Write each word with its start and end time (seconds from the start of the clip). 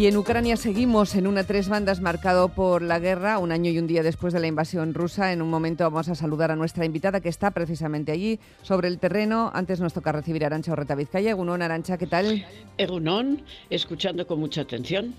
Y 0.00 0.06
en 0.06 0.16
Ucrania 0.16 0.56
seguimos 0.56 1.14
en 1.14 1.26
una 1.26 1.44
tres 1.44 1.68
bandas 1.68 2.00
marcado 2.00 2.48
por 2.48 2.80
la 2.80 2.98
guerra, 2.98 3.38
un 3.38 3.52
año 3.52 3.70
y 3.70 3.78
un 3.78 3.86
día 3.86 4.02
después 4.02 4.32
de 4.32 4.40
la 4.40 4.46
invasión 4.46 4.94
rusa. 4.94 5.30
En 5.30 5.42
un 5.42 5.50
momento 5.50 5.84
vamos 5.84 6.08
a 6.08 6.14
saludar 6.14 6.50
a 6.50 6.56
nuestra 6.56 6.86
invitada 6.86 7.20
que 7.20 7.28
está 7.28 7.50
precisamente 7.50 8.10
allí 8.10 8.40
sobre 8.62 8.88
el 8.88 8.98
terreno. 8.98 9.50
Antes 9.52 9.78
nos 9.78 9.92
toca 9.92 10.10
recibir 10.10 10.42
a 10.44 10.46
Arancha 10.46 10.72
Orreta 10.72 10.94
Vizcaya. 10.94 11.32
Egunon, 11.32 11.60
Arancha, 11.60 11.98
¿qué 11.98 12.06
tal? 12.06 12.46
Egunon, 12.78 13.42
escuchando 13.68 14.26
con 14.26 14.40
mucha 14.40 14.62
atención. 14.62 15.14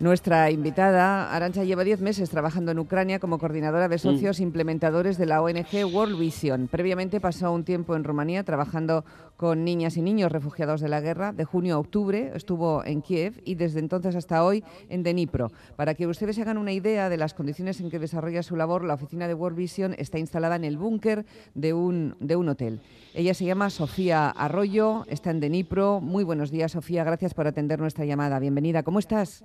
Nuestra 0.00 0.50
invitada, 0.50 1.32
Arancha, 1.32 1.62
lleva 1.62 1.84
10 1.84 2.00
meses 2.00 2.28
trabajando 2.28 2.72
en 2.72 2.80
Ucrania 2.80 3.20
como 3.20 3.38
coordinadora 3.38 3.88
de 3.88 3.98
socios 3.98 4.40
mm. 4.40 4.42
implementadores 4.42 5.18
de 5.18 5.26
la 5.26 5.40
ONG 5.40 5.86
World 5.92 6.18
Vision. 6.18 6.66
Previamente 6.66 7.20
pasó 7.20 7.52
un 7.52 7.62
tiempo 7.62 7.94
en 7.94 8.02
Rumanía 8.02 8.42
trabajando 8.42 9.04
con 9.36 9.64
niñas 9.64 9.96
y 9.96 10.02
niños 10.02 10.32
refugiados 10.32 10.80
de 10.80 10.88
la 10.88 11.00
guerra. 11.00 11.32
De 11.32 11.44
junio 11.44 11.76
a 11.76 11.78
octubre 11.78 12.32
estuvo 12.34 12.84
en 12.84 13.02
Kiev 13.02 13.40
y 13.44 13.54
desde 13.54 13.78
entonces 13.78 14.16
hasta 14.16 14.44
hoy 14.44 14.64
en 14.88 15.04
Dnipro. 15.04 15.52
Para 15.76 15.94
que 15.94 16.08
ustedes 16.08 16.34
se 16.34 16.42
hagan 16.42 16.58
una 16.58 16.72
idea 16.72 17.08
de 17.08 17.16
las 17.16 17.32
condiciones 17.32 17.80
en 17.80 17.88
que 17.88 18.00
desarrolla 18.00 18.42
su 18.42 18.56
labor, 18.56 18.82
la 18.82 18.94
oficina 18.94 19.28
de 19.28 19.34
World 19.34 19.56
Vision 19.56 19.94
está 19.96 20.18
instalada 20.18 20.56
en 20.56 20.64
el 20.64 20.76
búnker 20.76 21.24
de 21.54 21.72
un, 21.72 22.16
de 22.18 22.34
un 22.34 22.48
hotel. 22.48 22.80
Ella 23.14 23.32
se 23.32 23.44
llama 23.44 23.70
Sofía 23.70 24.28
Arroyo, 24.28 25.04
está 25.06 25.30
en 25.30 25.38
Dnipro. 25.38 26.00
Muy 26.00 26.24
buenos 26.24 26.50
días, 26.50 26.72
Sofía. 26.72 27.04
Gracias 27.04 27.32
por 27.32 27.46
atender 27.46 27.78
nuestra 27.78 28.04
llamada. 28.04 28.40
Bienvenida. 28.40 28.82
¿Cómo 28.82 28.98
estás? 28.98 29.44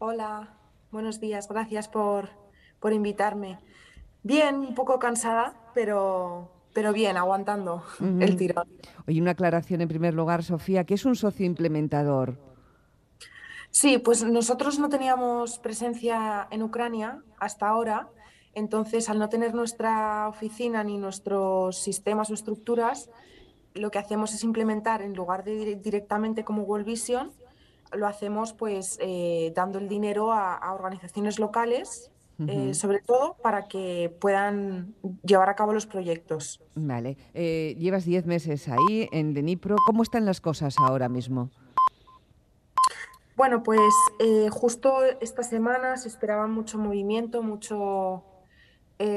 Hola, 0.00 0.54
buenos 0.92 1.18
días, 1.18 1.48
gracias 1.48 1.88
por, 1.88 2.30
invitarme. 2.92 3.58
Bien, 4.22 4.54
un 4.54 4.76
poco 4.76 5.00
cansada, 5.00 5.54
pero, 5.74 6.52
pero 6.72 6.92
bien, 6.92 7.16
aguantando 7.16 7.82
el 8.20 8.36
tirón. 8.36 8.68
Oye, 9.08 9.20
una 9.20 9.32
aclaración 9.32 9.80
en 9.80 9.88
primer 9.88 10.14
lugar, 10.14 10.44
Sofía, 10.44 10.84
¿qué 10.84 10.94
es 10.94 11.04
un 11.04 11.16
socio 11.16 11.44
implementador? 11.44 12.38
Sí, 13.72 13.98
pues 13.98 14.22
nosotros 14.22 14.78
no 14.78 14.88
teníamos 14.88 15.58
presencia 15.58 16.46
en 16.52 16.62
Ucrania 16.62 17.24
hasta 17.40 17.66
ahora, 17.68 18.08
entonces 18.54 19.08
al 19.08 19.18
no 19.18 19.28
tener 19.28 19.52
nuestra 19.52 20.28
oficina 20.28 20.84
ni 20.84 20.96
nuestros 20.96 21.76
sistemas 21.76 22.30
o 22.30 22.34
estructuras, 22.34 23.10
lo 23.74 23.90
que 23.90 23.98
hacemos 23.98 24.32
es 24.32 24.44
implementar 24.44 25.02
en 25.02 25.14
lugar 25.14 25.42
de 25.42 25.74
directamente 25.74 26.44
como 26.44 26.62
World 26.62 26.86
Vision, 26.86 27.32
lo 27.94 28.06
hacemos 28.06 28.52
pues 28.52 28.98
eh, 29.00 29.52
dando 29.54 29.78
el 29.78 29.88
dinero 29.88 30.32
a, 30.32 30.72
organizaciones 30.72 31.38
locales, 31.38 32.10
eh, 32.46 32.72
sobre 32.72 33.00
todo 33.00 33.36
para 33.42 33.66
que 33.66 34.16
puedan 34.20 34.94
llevar 35.24 35.48
a 35.48 35.56
cabo 35.56 35.72
los 35.72 35.86
proyectos. 35.86 36.62
Vale. 36.76 37.16
Eh, 37.34 37.74
llevas 37.78 38.04
10 38.04 38.26
meses 38.26 38.68
ahí 38.68 39.08
en 39.10 39.34
Denipro. 39.34 39.74
¿Cómo 39.86 40.04
están 40.04 40.24
las 40.24 40.40
cosas 40.40 40.76
ahora 40.78 41.08
mismo? 41.08 41.50
Bueno, 43.36 43.64
pues 43.64 43.80
justo 44.50 45.00
esta 45.20 45.42
semana 45.42 45.96
se 45.96 46.08
esperaba 46.08 46.46
mucho 46.46 46.78
movimiento, 46.78 47.42
mucho, 47.42 48.24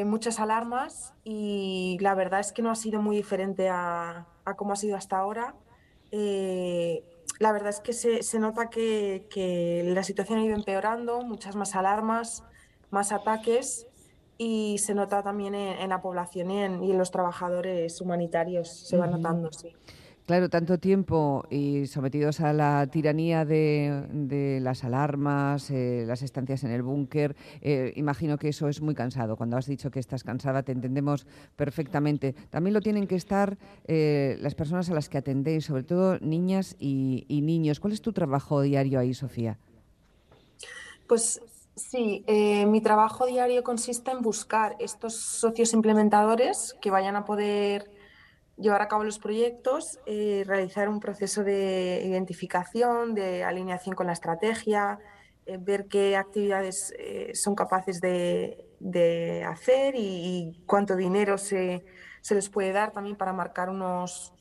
muchas 0.05 0.39
alarmas 0.39 1.13
y 1.23 1.97
la 2.01 2.15
verdad 2.15 2.39
es 2.39 2.51
que 2.53 2.61
no 2.63 2.71
ha 2.71 2.75
sido 2.75 3.01
muy 3.01 3.15
diferente 3.15 3.69
a, 3.69 4.27
a 4.45 4.55
cómo 4.55 4.73
ha 4.73 4.75
sido 4.75 4.95
hasta 4.95 5.17
ahora 5.17 5.55
la 7.41 7.51
verdad 7.51 7.69
es 7.69 7.79
que 7.79 7.91
se, 7.91 8.39
nota 8.39 8.69
que, 8.69 9.83
la 9.83 10.03
situación 10.03 10.37
ha 10.37 10.45
ido 10.45 10.55
empeorando, 10.55 11.21
muchas 11.21 11.55
más 11.55 11.75
alarmas, 11.75 12.43
más 12.91 13.11
ataques 13.11 13.87
y 14.37 14.77
se 14.77 14.93
nota 14.93 15.23
también 15.23 15.55
en, 15.55 15.89
la 15.89 16.03
población 16.03 16.51
y 16.51 16.61
en, 16.61 16.97
los 16.99 17.09
trabajadores 17.09 17.99
humanitarios, 17.99 18.69
se 18.69 18.95
va 18.95 19.07
notando, 19.07 19.51
sí. 19.51 19.73
Claro, 20.27 20.49
tanto 20.49 20.77
tiempo 20.77 21.45
y 21.49 21.87
sometidos 21.87 22.41
a 22.41 22.53
la 22.53 22.87
tiranía 22.87 23.43
de, 23.43 24.59
las 24.61 24.83
alarmas, 24.83 25.71
eh, 25.71 26.05
las 26.07 26.21
estancias 26.21 26.63
en 26.63 26.71
el 26.71 26.83
búnker, 26.83 27.35
eh, 27.61 27.91
imagino 27.95 28.37
que 28.37 28.49
eso 28.49 28.69
es 28.69 28.81
muy 28.81 28.93
cansado. 28.93 29.35
Cuando 29.35 29.57
has 29.57 29.65
dicho 29.65 29.89
que 29.89 29.99
estás 29.99 30.23
cansada, 30.23 30.61
te 30.61 30.71
entendemos 30.73 31.25
perfectamente. 31.55 32.33
También 32.49 32.75
lo 32.75 32.81
tienen 32.81 33.07
que 33.07 33.15
estar 33.15 33.57
eh, 33.87 34.37
las 34.41 34.53
personas 34.53 34.89
a 34.89 34.93
las 34.93 35.09
que 35.09 35.17
atendéis, 35.17 35.65
sobre 35.65 35.83
todo 35.83 36.19
niñas 36.19 36.75
y, 36.79 37.25
niños. 37.41 37.79
¿Cuál 37.79 37.93
es 37.93 38.01
tu 38.01 38.13
trabajo 38.13 38.61
diario 38.61 38.99
ahí, 38.99 39.13
Sofía? 39.13 39.57
Pues 41.07 41.41
Sí, 41.73 42.23
mi 42.67 42.81
trabajo 42.81 43.25
diario 43.25 43.63
consiste 43.63 44.11
en 44.11 44.21
buscar 44.21 44.75
estos 44.79 45.15
socios 45.15 45.73
implementadores 45.73 46.75
que 46.81 46.91
vayan 46.91 47.15
a 47.15 47.23
poder 47.23 47.89
llevar 48.61 48.81
a 48.81 48.87
cabo 48.87 49.03
los 49.03 49.19
proyectos, 49.19 49.99
eh, 50.05 50.43
realizar 50.45 50.87
un 50.87 50.99
proceso 50.99 51.43
de 51.43 52.03
identificación, 52.05 53.13
de 53.13 53.43
alineación 53.43 53.95
con 53.95 54.07
la 54.07 54.13
estrategia, 54.13 54.99
eh, 55.45 55.57
ver 55.59 55.87
qué 55.87 56.15
actividades 56.15 56.93
eh, 56.97 57.31
son 57.33 57.55
capaces 57.55 57.99
de, 57.99 58.67
hacer 59.47 59.95
y, 59.97 60.63
cuánto 60.65 60.95
dinero 60.95 61.37
se, 61.37 61.83
les 62.29 62.49
puede 62.49 62.71
dar 62.71 62.91
también 62.91 63.15
para 63.15 63.33
marcar 63.33 63.69
unos, 63.69 64.33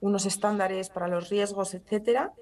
unos 0.00 0.26
estándares 0.26 0.90
para 0.90 1.08
los 1.08 1.28
riesgos, 1.30 1.74
etcétera. 1.74 2.32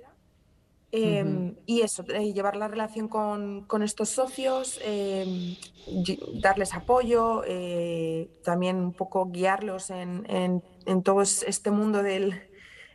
Em, 0.97 1.57
y 1.67 1.81
eso, 1.81 2.05
llevar 2.05 2.55
la 2.55 2.69
relación 2.69 3.09
con, 3.09 3.83
estos 3.83 4.11
socios, 4.11 4.81
em, 4.85 5.57
darles 6.41 6.73
apoyo, 6.73 7.43
también 8.45 8.77
un 8.77 8.93
poco 8.93 9.27
guiarlos 9.31 9.91
en, 9.91 10.25
en 10.29 10.63
en 10.87 11.03
todo 11.03 11.23
este 11.23 11.71
mundo 11.71 12.03
del 12.03 12.35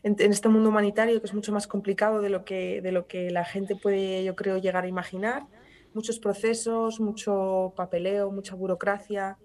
en, 0.04 0.16
este 0.20 0.50
mundo 0.50 0.70
humanitario 0.70 1.20
que 1.20 1.28
es 1.28 1.34
mucho 1.34 1.52
más 1.52 1.68
complicado 1.68 2.22
de 2.22 2.30
lo 2.30 2.46
que 2.46 2.82
de 2.82 2.92
lo 2.92 3.08
que 3.08 3.32
la 3.32 3.46
gente 3.46 3.76
puede 3.76 4.24
yo 4.24 4.36
creo 4.36 4.58
llegar 4.58 4.86
a 4.86 4.88
imaginar. 4.88 5.46
Muchos 5.94 6.20
procesos 6.20 7.00
mucho 7.00 7.74
papeleo 7.76 8.32
mucha 8.32 8.56
burocracia 8.56 9.38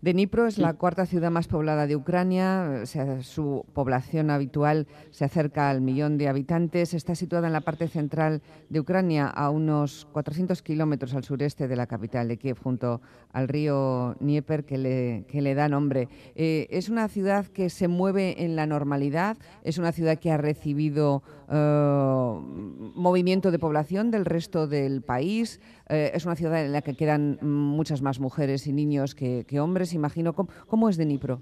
Dnipro 0.00 0.46
es 0.46 0.58
la 0.58 0.74
cuarta 0.74 1.06
ciudad 1.06 1.32
más 1.32 1.48
poblada 1.48 1.88
de 1.88 1.96
Ucrania. 1.96 2.84
su 3.22 3.66
población 3.72 4.30
habitual 4.30 4.86
se 5.10 5.24
acerca 5.24 5.70
al 5.70 5.80
millón 5.80 6.18
de 6.18 6.28
habitantes. 6.28 6.94
Está 6.94 7.16
situada 7.16 7.48
en 7.48 7.52
la 7.52 7.62
parte 7.62 7.88
central 7.88 8.40
de 8.68 8.78
Ucrania, 8.78 9.26
a 9.26 9.50
unos 9.50 10.06
400 10.12 10.62
kilómetros 10.62 11.14
al 11.14 11.24
sureste 11.24 11.66
de 11.66 11.74
la 11.74 11.88
capital 11.88 12.28
de 12.28 12.36
Kiev, 12.36 12.58
junto 12.62 13.00
al 13.32 13.48
río 13.48 14.14
Dnieper 14.20 14.64
que 14.64 14.78
le, 14.78 15.24
que 15.26 15.42
le 15.42 15.56
da 15.56 15.68
nombre. 15.68 16.08
Eh, 16.36 16.68
es 16.70 16.88
una 16.88 17.08
ciudad 17.08 17.46
que 17.46 17.68
se 17.68 17.88
mueve 17.88 18.44
en 18.44 18.54
la 18.54 18.66
normalidad. 18.66 19.36
Es 19.64 19.78
una 19.78 19.90
ciudad 19.90 20.16
que 20.20 20.30
ha 20.30 20.36
recibido 20.36 21.24
movimiento 21.50 23.50
de 23.50 23.58
población 23.58 24.10
del 24.10 24.24
resto 24.24 24.66
del 24.66 25.02
país. 25.02 25.60
Eh, 25.88 26.12
es 26.14 26.26
una 26.26 26.36
ciudad 26.36 26.64
en 26.64 26.72
la 26.72 26.82
que 26.82 26.94
quedan 26.94 27.38
muchas 27.42 28.02
más 28.02 28.20
mujeres 28.20 28.66
y 28.66 28.72
niños 28.72 29.14
que, 29.14 29.44
hombres, 29.60 29.94
imagino. 29.94 30.34
¿Cómo, 30.34 30.88
es 30.88 30.98
Dnipro? 30.98 31.40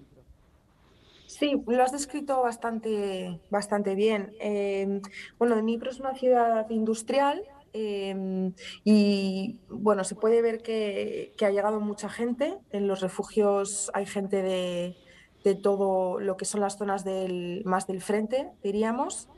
Sí, 1.27 1.61
lo 1.67 1.83
has 1.83 1.93
descrito 1.93 2.43
bastante, 2.43 3.41
bastante 3.51 3.95
bien. 3.95 4.33
Eh, 4.41 5.01
bueno, 5.39 5.57
Dnipro 5.57 5.91
es 5.91 5.99
una 5.99 6.15
ciudad 6.15 6.71
industrial 6.71 7.43
em, 7.73 8.53
y 8.85 9.59
bueno, 9.69 10.05
se 10.05 10.15
puede 10.15 10.41
ver 10.41 10.63
que, 10.63 11.35
ha 11.41 11.51
llegado 11.51 11.81
mucha 11.81 12.09
gente. 12.09 12.57
En 12.71 12.87
los 12.87 13.01
refugios 13.01 13.91
hay 13.93 14.07
gente 14.07 14.43
de, 14.43 14.97
de 15.43 15.55
todo 15.57 16.21
lo 16.21 16.37
que 16.37 16.45
son 16.45 16.61
las 16.61 16.79
zonas 16.79 17.05
del, 17.05 17.63
más 17.65 17.87
del 17.87 18.01
frente, 18.01 18.49
diríamos. 18.63 19.29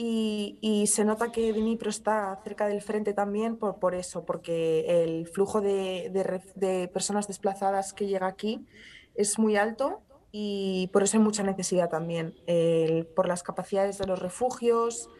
Y, 0.00 0.86
se 0.86 1.04
nota 1.04 1.32
que 1.32 1.52
Dnipro 1.52 1.90
está 1.90 2.40
cerca 2.44 2.68
del 2.68 2.82
frente 2.82 3.14
también 3.14 3.56
por, 3.56 3.80
por 3.80 3.96
eso, 3.96 4.24
porque 4.24 5.02
el 5.02 5.26
flujo 5.26 5.60
de, 5.60 6.08
de, 6.54 6.86
personas 6.86 7.26
desplazadas 7.26 7.92
que 7.92 8.06
llega 8.06 8.28
aquí 8.28 8.64
es 9.16 9.40
muy 9.40 9.56
alto 9.56 10.00
y 10.30 10.88
por 10.92 11.02
eso 11.02 11.16
hay 11.16 11.24
mucha 11.24 11.42
necesidad 11.42 11.90
también, 11.90 12.36
por 13.16 13.26
las 13.26 13.42
capacidades 13.42 13.98
de 13.98 14.06
los 14.06 14.20
refugios, 14.20 15.10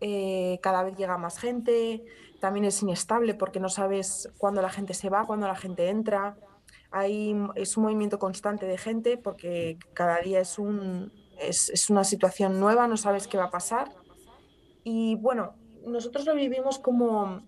eh, 0.00 0.58
cada 0.60 0.82
vez 0.82 0.96
llega 0.96 1.18
más 1.18 1.38
gente, 1.38 2.04
también 2.40 2.64
es 2.64 2.82
inestable 2.82 3.34
porque 3.34 3.60
no 3.60 3.68
sabes 3.68 4.28
cuándo 4.38 4.60
la 4.60 4.70
gente 4.70 4.94
se 4.94 5.08
va, 5.08 5.24
cuándo 5.24 5.46
la 5.46 5.54
gente 5.54 5.88
entra, 5.88 6.36
hay, 6.90 7.36
es 7.54 7.76
un 7.76 7.84
movimiento 7.84 8.18
constante 8.18 8.66
de 8.66 8.76
gente 8.76 9.18
porque 9.18 9.78
cada 9.94 10.18
día 10.18 10.40
es, 10.40 10.58
un, 10.58 11.12
es, 11.40 11.70
es 11.70 11.90
una 11.90 12.02
situación 12.02 12.58
nueva, 12.58 12.88
no 12.88 12.96
sabes 12.96 13.28
qué 13.28 13.38
va 13.38 13.44
a 13.44 13.50
pasar 13.50 14.04
y 14.88 15.16
bueno, 15.16 15.54
nosotros 15.84 16.26
lo 16.26 16.36
vivimos 16.36 16.78
como, 16.78 17.42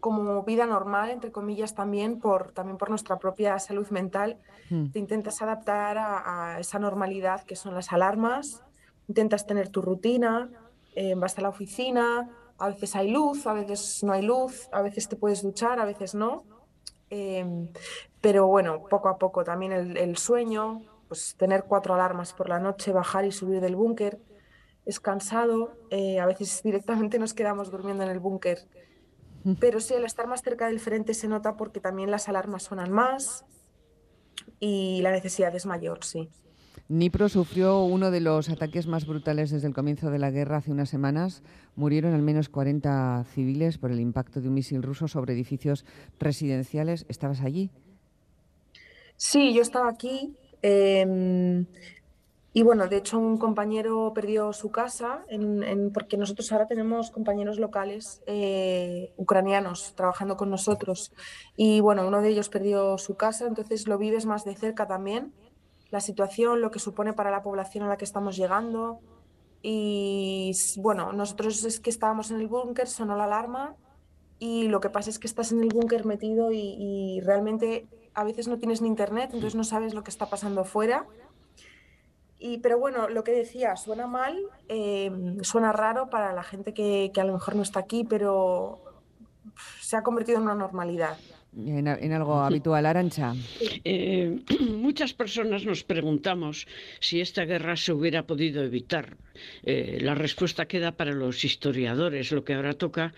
como 0.00 0.42
vida 0.44 0.64
normal, 0.64 1.10
entre 1.10 1.30
comillas, 1.30 1.74
también 1.74 2.18
por, 2.18 2.52
también 2.52 2.78
por 2.78 2.88
nuestra 2.88 3.18
propia 3.18 3.58
salud 3.58 3.86
mental. 3.90 4.38
Hmm. 4.70 4.90
Te 4.90 4.98
intentas 4.98 5.42
adaptar 5.42 5.98
a, 5.98 6.56
esa 6.58 6.78
normalidad 6.78 7.42
que 7.42 7.56
son 7.56 7.74
las 7.74 7.92
alarmas, 7.92 8.62
intentas 9.06 9.46
tener 9.46 9.68
tu 9.68 9.82
rutina, 9.82 10.48
eh, 10.94 11.14
vas 11.14 11.36
a 11.36 11.42
la 11.42 11.50
oficina, 11.50 12.30
a 12.56 12.68
veces 12.68 12.96
hay 12.96 13.10
luz, 13.10 13.46
a 13.46 13.52
veces 13.52 14.02
no 14.02 14.14
hay 14.14 14.22
luz, 14.22 14.70
a 14.72 14.80
veces 14.80 15.10
te 15.10 15.16
puedes 15.16 15.42
duchar, 15.42 15.80
a 15.80 15.84
veces 15.84 16.14
no. 16.14 16.44
Em, 17.10 17.68
pero 18.22 18.46
bueno, 18.46 18.84
poco 18.88 19.10
a 19.10 19.18
poco 19.18 19.44
también 19.44 19.72
el, 19.72 19.98
el, 19.98 20.16
sueño, 20.16 20.80
pues 21.06 21.34
tener 21.36 21.64
cuatro 21.64 21.92
alarmas 21.92 22.32
por 22.32 22.48
la 22.48 22.58
noche, 22.58 22.92
bajar 22.92 23.26
y 23.26 23.32
subir 23.32 23.60
del 23.60 23.76
búnker, 23.76 24.18
es 24.88 25.00
cansado, 25.00 25.76
eh, 25.90 26.18
a 26.18 26.26
veces 26.26 26.62
directamente 26.64 27.18
nos 27.18 27.34
quedamos 27.34 27.70
durmiendo 27.70 28.02
en 28.02 28.10
el 28.10 28.18
búnker 28.18 28.66
Pero 29.60 29.80
sí, 29.80 29.94
al 29.94 30.04
estar 30.04 30.26
más 30.26 30.42
cerca 30.42 30.66
del 30.66 30.80
frente 30.80 31.14
se 31.14 31.28
nota 31.28 31.56
porque 31.56 31.78
también 31.78 32.10
las 32.10 32.28
alarmas 32.28 32.64
suenan 32.64 32.90
más 32.90 33.44
y 34.60 35.00
la 35.02 35.12
necesidad 35.12 35.54
es 35.54 35.66
mayor, 35.66 36.04
sí. 36.04 36.28
Dnipro 36.88 37.28
sufrió 37.28 37.82
uno 37.82 38.10
de 38.10 38.20
los 38.20 38.48
ataques 38.48 38.86
más 38.86 39.06
brutales 39.06 39.50
desde 39.50 39.68
el 39.68 39.74
comienzo 39.74 40.10
de 40.10 40.18
la 40.18 40.30
guerra 40.30 40.56
hace 40.56 40.70
unas 40.70 40.88
semanas. 40.88 41.42
Murieron 41.76 42.14
al 42.14 42.22
menos 42.22 42.48
40 42.48 43.26
civiles 43.34 43.76
por 43.76 43.90
el 43.90 44.00
impacto 44.00 44.40
de 44.40 44.48
un 44.48 44.54
misil 44.54 44.82
ruso 44.82 45.06
sobre 45.06 45.34
edificios 45.34 45.84
residenciales. 46.18 47.04
¿Estabas 47.08 47.42
allí? 47.42 47.70
Sí, 49.16 49.52
yo 49.52 49.60
estaba 49.60 49.90
aquí. 49.90 50.34
Em, 50.62 51.66
y 52.58 52.62
bueno, 52.64 52.88
de 52.88 52.96
hecho 52.96 53.20
un 53.20 53.38
compañero 53.38 54.12
perdió 54.12 54.52
su 54.52 54.72
casa 54.72 55.24
porque 55.94 56.16
nosotros 56.16 56.50
ahora 56.50 56.66
tenemos 56.66 57.12
compañeros 57.12 57.60
locales 57.60 58.20
eh, 58.26 59.12
ucranianos 59.16 59.94
trabajando 59.94 60.36
con 60.36 60.50
nosotros. 60.50 61.12
Y 61.56 61.78
bueno, 61.78 62.04
uno 62.08 62.20
de 62.20 62.30
ellos 62.30 62.48
perdió 62.48 62.98
su 62.98 63.14
casa, 63.16 63.46
entonces 63.46 63.86
lo 63.86 63.96
vives 63.96 64.26
más 64.26 64.44
de 64.44 64.56
cerca 64.56 64.88
también 64.88 65.32
la 65.90 66.00
situación, 66.00 66.60
lo 66.60 66.72
que 66.72 66.80
supone 66.80 67.12
para 67.12 67.30
la 67.30 67.44
población 67.44 67.84
a 67.84 67.88
la 67.90 67.96
que 67.96 68.04
estamos 68.04 68.36
llegando. 68.36 68.98
Y 69.62 70.50
bueno, 70.78 71.12
nosotros 71.12 71.62
es 71.62 71.78
que 71.78 71.90
estábamos 71.90 72.32
en 72.32 72.40
el 72.40 72.48
búnker, 72.48 72.88
sonó 72.88 73.16
la 73.16 73.24
alarma 73.24 73.76
y 74.40 74.66
lo 74.66 74.80
que 74.80 74.90
pasa 74.90 75.10
es 75.10 75.20
que 75.20 75.28
estás 75.28 75.52
en 75.52 75.62
el 75.62 75.68
búnker 75.68 76.04
metido 76.04 76.50
y, 76.50 77.20
realmente 77.22 77.86
a 78.14 78.24
veces 78.24 78.48
no 78.48 78.58
tienes 78.58 78.82
ni 78.82 78.88
internet, 78.88 79.30
entonces 79.32 79.54
no 79.54 79.62
sabes 79.62 79.94
lo 79.94 80.02
que 80.02 80.10
está 80.10 80.26
pasando 80.26 80.64
fuera. 80.64 81.06
Y, 82.38 82.58
pero 82.58 82.78
bueno, 82.78 83.08
lo 83.08 83.24
que 83.24 83.32
decía, 83.32 83.76
suena 83.76 84.06
mal, 84.06 84.38
eh, 84.68 85.10
suena 85.42 85.72
raro 85.72 86.08
para 86.08 86.32
la 86.32 86.42
gente 86.42 86.72
que, 86.72 87.10
que 87.12 87.20
a 87.20 87.24
lo 87.24 87.32
mejor 87.32 87.56
no 87.56 87.62
está 87.62 87.80
aquí, 87.80 88.04
pero 88.04 88.80
se 89.80 89.96
ha 89.96 90.02
convertido 90.02 90.38
en 90.38 90.44
una 90.44 90.54
normalidad 90.54 91.16
en, 91.66 92.12
algo 92.12 92.40
habitual, 92.40 92.86
Arancha. 92.86 93.34
Eh, 93.84 94.38
muchas 94.70 95.12
personas 95.12 95.64
nos 95.64 95.82
preguntamos 95.82 96.66
si 97.00 97.20
esta 97.20 97.44
guerra 97.44 97.76
se 97.76 97.92
hubiera 97.92 98.26
podido 98.26 98.62
evitar. 98.62 99.16
Eh, 99.62 99.98
la 100.00 100.14
respuesta 100.14 100.66
queda 100.66 100.92
para 100.92 101.12
los 101.12 101.44
historiadores. 101.44 102.32
Lo 102.32 102.44
que 102.44 102.54
ahora 102.54 102.74
toca, 102.74 103.12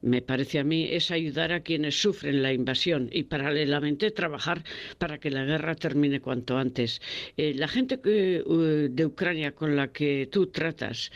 me 0.00 0.22
parece 0.22 0.58
a 0.58 0.64
mí, 0.64 0.88
es 0.90 1.10
ayudar 1.10 1.52
a 1.52 1.60
quienes 1.60 2.00
sufren 2.00 2.42
la 2.42 2.52
invasión 2.52 3.08
y 3.12 3.24
paralelamente 3.24 4.10
trabajar 4.10 4.64
para 4.98 5.18
que 5.18 5.30
la 5.30 5.44
guerra 5.44 5.74
termine 5.74 6.20
cuanto 6.20 6.56
antes. 6.56 7.00
Eh, 7.36 7.54
la 7.54 7.68
gente 7.68 7.96
de 7.96 9.06
Ucrania 9.06 9.52
con 9.52 9.76
la 9.76 9.88
que 9.88 10.28
tú 10.30 10.46
tratas, 10.46 11.10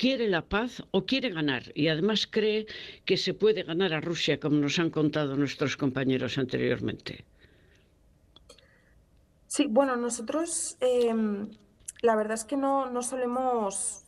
quiere 0.00 0.28
la 0.28 0.40
paz 0.40 0.82
o 0.92 1.04
quiere 1.04 1.28
ganar 1.28 1.62
y 1.74 1.88
además 1.88 2.26
cree 2.26 2.64
que 3.04 3.18
se 3.18 3.34
puede 3.34 3.64
ganar 3.64 3.92
a 3.92 4.00
Rusia, 4.00 4.40
como 4.40 4.56
nos 4.56 4.78
han 4.78 4.88
contado 4.88 5.36
nuestros 5.36 5.76
compañeros 5.76 6.38
anteriormente. 6.38 7.26
Sí, 9.46 9.66
bueno, 9.68 9.96
nosotros 9.96 10.78
em, 10.80 11.50
la 12.00 12.16
verdad 12.16 12.32
es 12.32 12.44
que 12.44 12.56
no, 12.56 12.90
no 12.90 13.02
solemos 13.02 14.06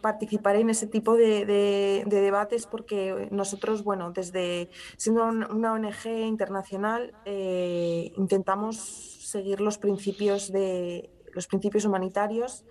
participar 0.00 0.54
en 0.54 0.70
ese 0.70 0.86
tipo 0.86 1.16
de, 1.16 2.04
debates 2.06 2.66
porque 2.66 3.26
nosotros, 3.32 3.82
bueno, 3.82 4.12
desde 4.12 4.70
siendo 4.96 5.24
una 5.24 5.72
ONG 5.72 6.06
internacional, 6.06 7.12
eh, 7.24 8.12
intentamos 8.16 8.76
seguir 8.76 9.60
los 9.60 9.78
principios 9.78 10.52
de 10.52 11.10
los 11.34 11.48
principios 11.48 11.84
humanitarios 11.84 12.64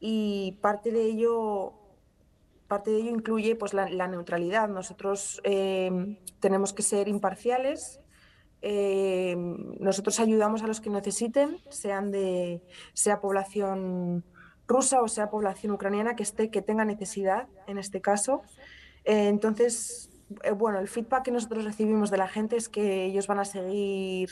y 0.00 0.58
parte 0.60 0.90
de 0.90 1.02
ello 1.02 1.74
parte 2.68 2.90
de 2.90 2.98
ello 2.98 3.10
incluye 3.10 3.56
pues 3.56 3.72
la, 3.74 4.06
neutralidad. 4.06 4.68
Nosotros 4.68 5.40
eh, 5.42 5.90
tenemos 6.38 6.72
que 6.74 6.82
ser 6.82 7.08
imparciales. 7.08 8.00
Eh, 8.60 9.34
nosotros 9.80 10.20
ayudamos 10.20 10.62
a 10.62 10.66
los 10.66 10.80
que 10.80 10.90
necesiten, 10.90 11.58
sean 11.70 12.10
de 12.10 12.60
sea 12.92 13.20
población 13.20 14.24
rusa 14.66 15.00
o 15.00 15.08
sea 15.08 15.30
población 15.30 15.72
ucraniana 15.72 16.14
que 16.16 16.24
esté 16.24 16.50
que 16.50 16.60
tenga 16.60 16.84
necesidad 16.84 17.48
en 17.66 17.78
este 17.78 18.02
caso. 18.02 18.42
Eh, 19.04 19.28
entonces, 19.28 20.10
bueno, 20.56 20.78
el 20.78 20.88
feedback 20.88 21.24
que 21.24 21.30
nosotros 21.30 21.64
recibimos 21.64 22.10
de 22.10 22.18
la 22.18 22.28
gente 22.28 22.56
es 22.56 22.68
que 22.68 23.06
ellos 23.06 23.26
van 23.26 23.38
a 23.38 23.46
seguir 23.46 24.28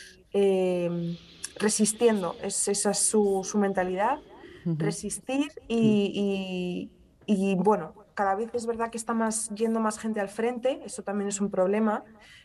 resistiendo. 1.59 2.37
Es, 2.43 2.69
esa 2.69 2.91
es 2.91 2.99
su, 2.99 3.43
su 3.45 3.57
mentalidad 3.57 4.19
resistir 4.79 5.51
y, 5.69 6.91
bueno, 7.59 7.95
cada 8.15 8.35
vez 8.35 8.51
es 8.55 8.67
verdad 8.67 8.91
que 8.91 8.99
está 8.99 9.15
más 9.15 9.51
yendo 9.51 9.81
más 9.81 9.99
gente 9.99 10.21
al 10.21 10.29
frente, 10.29 10.81
eso 10.85 11.03
también 11.03 11.29
es 11.29 11.41
un 11.41 11.51
problema, 11.51 12.05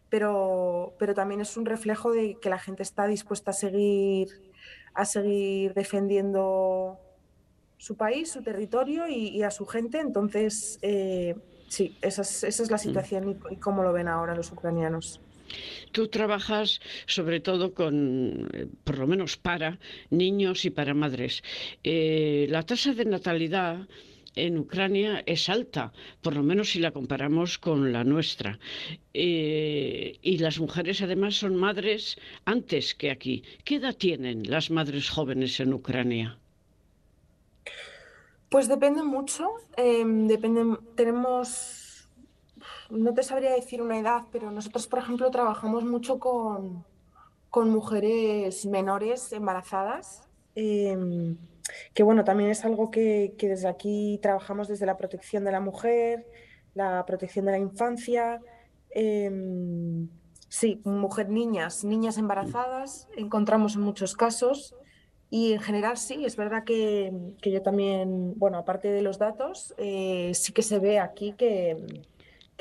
pero, 0.09 0.93
pero 0.99 1.13
también 1.13 1.41
es 1.41 1.57
un 1.57 1.65
reflejo 1.65 2.11
de 2.11 2.37
que 2.41 2.49
la 2.49 2.59
gente 2.59 2.83
está 2.83 3.07
dispuesta 3.07 3.51
a 3.51 3.53
seguir, 3.53 4.29
a 4.93 5.05
seguir 5.05 5.73
defendiendo 5.73 6.99
su 7.77 7.95
país, 7.95 8.31
su 8.31 8.43
territorio 8.43 9.07
y, 9.07 9.41
a 9.43 9.49
su 9.51 9.65
gente. 9.65 9.99
Entonces, 9.99 10.77
eh, 10.81 11.35
sí, 11.67 11.97
esa 12.01 12.21
es, 12.21 12.43
esa 12.43 12.63
es 12.63 12.69
la 12.69 12.77
situación 12.77 13.39
y 13.49 13.55
cómo 13.57 13.83
lo 13.83 13.93
ven 13.93 14.07
ahora 14.07 14.35
los 14.35 14.51
ucranianos. 14.51 15.21
Tú 15.91 16.07
trabajas 16.07 16.79
sobre 17.07 17.39
todo 17.39 17.73
con, 17.73 18.49
eh, 18.53 18.67
por 18.83 18.97
lo 18.99 19.07
menos 19.07 19.37
para 19.37 19.79
niños 20.09 20.65
y 20.65 20.69
para 20.69 20.93
madres. 20.93 21.43
Eh, 21.83 22.47
la 22.49 22.63
tasa 22.63 22.93
de 22.93 23.05
natalidad 23.05 23.87
en 24.35 24.57
Ucrania 24.57 25.23
es 25.25 25.49
alta, 25.49 25.91
por 26.21 26.35
lo 26.35 26.43
menos 26.43 26.71
si 26.71 26.79
la 26.79 26.91
comparamos 26.91 27.57
con 27.57 27.91
la 27.91 28.03
nuestra. 28.03 28.59
Eh, 29.13 30.17
y 30.21 30.37
las 30.37 30.59
mujeres 30.59 31.01
además 31.01 31.35
son 31.35 31.55
madres 31.55 32.17
antes 32.45 32.95
que 32.95 33.11
aquí. 33.11 33.43
¿Qué 33.63 33.75
edad 33.75 33.95
tienen 33.95 34.49
las 34.49 34.71
madres 34.71 35.09
jóvenes 35.09 35.59
en 35.59 35.73
Ucrania? 35.73 36.37
Pues 38.49 38.67
depende 38.67 39.03
mucho. 39.03 39.47
Em, 39.77 40.27
depende, 40.27 40.77
tenemos 40.95 41.80
no 42.91 43.13
te 43.13 43.23
sabría 43.23 43.51
decir 43.51 43.81
una 43.81 43.97
edad, 43.97 44.23
pero 44.31 44.51
nosotros, 44.51 44.87
por 44.87 44.99
ejemplo, 44.99 45.31
trabajamos 45.31 45.83
mucho 45.83 46.19
con, 46.19 46.85
mujeres 47.53 48.65
menores 48.65 49.31
embarazadas, 49.33 50.27
em, 50.55 51.37
que 51.93 52.03
bueno, 52.03 52.23
también 52.23 52.49
es 52.49 52.63
algo 52.65 52.91
que, 52.91 53.33
desde 53.39 53.67
aquí 53.67 54.19
trabajamos 54.21 54.67
desde 54.67 54.85
la 54.85 54.97
protección 54.97 55.43
de 55.43 55.51
la 55.51 55.59
mujer, 55.59 56.27
la 56.73 57.05
protección 57.05 57.45
de 57.45 57.51
la 57.51 57.57
infancia. 57.57 58.41
Em, 58.89 60.09
sí, 60.47 60.81
mujer, 60.83 61.29
niñas, 61.29 61.83
niñas 61.83 62.17
embarazadas, 62.17 63.07
encontramos 63.17 63.75
en 63.75 63.81
muchos 63.81 64.15
casos. 64.15 64.75
Y 65.29 65.53
en 65.53 65.61
general 65.61 65.97
sí, 65.97 66.25
es 66.25 66.35
verdad 66.35 66.65
que, 66.65 67.13
yo 67.41 67.61
también, 67.61 68.37
bueno, 68.37 68.57
aparte 68.57 68.89
de 68.91 69.01
los 69.01 69.17
datos, 69.17 69.73
eh, 69.77 70.31
sí 70.35 70.51
que 70.51 70.61
se 70.61 70.77
ve 70.79 70.99
aquí 70.99 71.33
que, 71.37 72.03